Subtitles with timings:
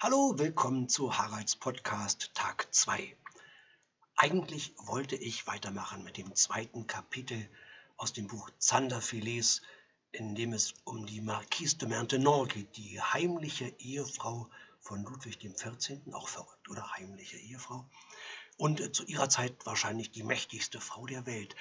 [0.00, 3.16] Hallo, willkommen zu Haralds Podcast Tag 2.
[4.14, 7.50] Eigentlich wollte ich weitermachen mit dem zweiten Kapitel
[7.96, 9.60] aus dem Buch Zanderfilets,
[10.12, 14.48] in dem es um die Marquise de Maintenon geht, die heimliche Ehefrau
[14.78, 17.84] von Ludwig XIV., auch verrückt, oder heimliche Ehefrau,
[18.56, 21.56] und zu ihrer Zeit wahrscheinlich die mächtigste Frau der Welt.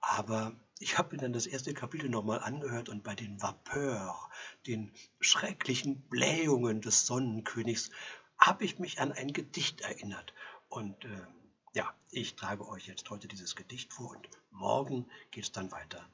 [0.00, 4.28] Aber ich habe mir dann das erste Kapitel nochmal angehört und bei den Vapeur,
[4.66, 7.90] den schrecklichen Blähungen des Sonnenkönigs,
[8.36, 10.34] habe ich mich an ein Gedicht erinnert.
[10.68, 11.26] Und äh,
[11.74, 16.04] ja, ich trage euch jetzt heute dieses Gedicht vor und morgen geht es dann weiter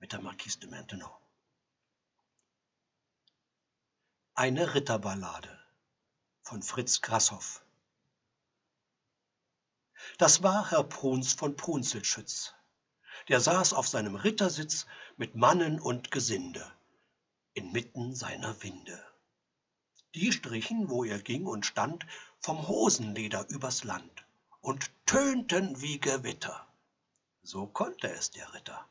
[0.00, 1.10] mit der Marquise de Maintenon.
[4.34, 5.56] Eine Ritterballade
[6.42, 7.64] von Fritz Grasshoff.
[10.18, 12.55] Das war Herr Bruns von Prunzelschütz.
[13.28, 16.70] Der saß auf seinem Rittersitz mit Mannen und Gesinde,
[17.54, 19.04] inmitten seiner Winde.
[20.14, 22.06] Die strichen, wo er ging und stand,
[22.38, 24.24] vom Hosenleder übers Land
[24.60, 26.66] und tönten wie Gewitter.
[27.42, 28.88] So konnte es der Ritter.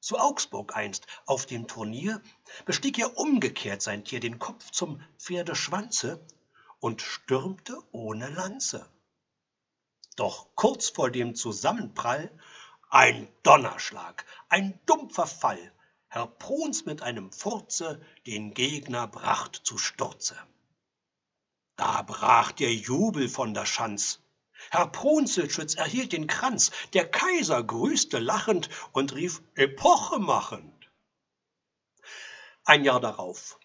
[0.00, 2.22] Zu Augsburg einst auf dem Turnier
[2.64, 6.24] bestieg er umgekehrt sein Tier den Kopf zum Pferdeschwanze
[6.78, 8.88] und stürmte ohne Lanze.
[10.16, 12.30] Doch kurz vor dem Zusammenprall
[12.90, 15.72] ein Donnerschlag, ein dumpfer Fall,
[16.08, 20.36] Herr Pruns mit einem Furze den Gegner bracht zu Sturze.
[21.76, 24.20] Da brach der Jubel von der Schanz.
[24.70, 30.90] Herr Prunzelschütz erhielt den Kranz, der Kaiser grüßte lachend und rief epochemachend.
[32.64, 33.60] Ein Jahr darauf.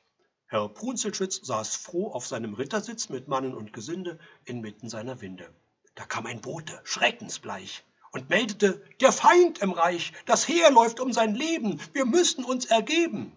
[0.46, 5.52] Herr Prunzelschütz saß froh auf seinem Rittersitz mit Mannen und Gesinde inmitten seiner Winde.
[5.96, 7.84] Da kam ein Bote, schreckensbleich,
[8.16, 12.64] und meldete, der Feind im Reich, das Heer läuft um sein Leben, wir müssen uns
[12.64, 13.34] ergeben.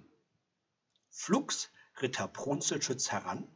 [1.11, 1.69] Flugs
[2.01, 3.49] ritt Herr Prunzelschütz heran,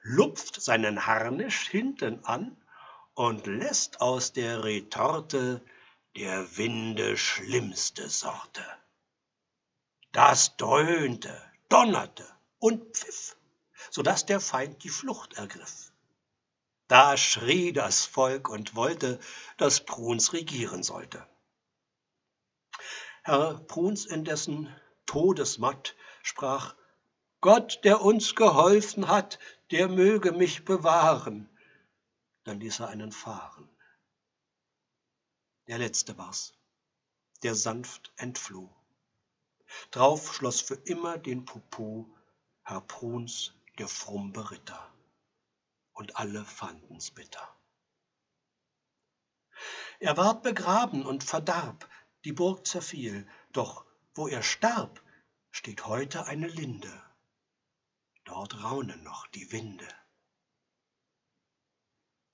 [0.00, 2.56] lupft seinen Harnisch hinten an
[3.12, 5.62] und lässt aus der Retorte
[6.16, 8.64] der Winde schlimmste Sorte.
[10.12, 11.38] Das dröhnte,
[11.68, 12.26] donnerte
[12.58, 13.36] und pfiff,
[13.90, 15.87] so dass der Feind die Flucht ergriff.
[16.88, 19.20] Da schrie das Volk und wollte,
[19.58, 21.26] dass Bruns regieren sollte.
[23.24, 26.74] Herr Bruns indessen, todesmatt, sprach,
[27.42, 29.38] Gott, der uns geholfen hat,
[29.70, 31.50] der möge mich bewahren.
[32.44, 33.68] Dann ließ er einen fahren.
[35.66, 36.54] Der letzte war's,
[37.42, 38.74] der sanft entfloh.
[39.90, 42.08] Drauf schloss für immer den Popo
[42.62, 44.90] Herr Bruns, der frumbe Ritter
[45.98, 47.56] und alle fanden's bitter.
[49.98, 51.90] Er ward begraben und verdarb,
[52.24, 55.02] die Burg zerfiel, doch wo er starb,
[55.50, 57.02] steht heute eine Linde,
[58.24, 59.88] dort raunen noch die Winde.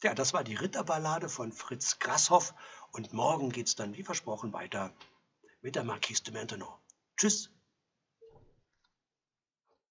[0.03, 2.55] Ja, das war die Ritterballade von Fritz Grasshoff
[2.93, 4.95] und morgen geht's dann wie versprochen weiter
[5.63, 6.75] mit der Marquise de Maintenon.
[7.17, 7.51] Tschüss.